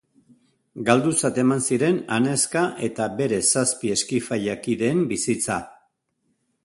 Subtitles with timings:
[0.85, 5.63] Galdutzat eman ziren anezka eta bere zazpi eskifaia kideen bizitza.